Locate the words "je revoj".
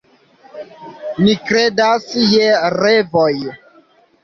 2.33-3.31